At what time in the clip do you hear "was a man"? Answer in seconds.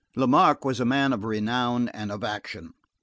0.65-1.13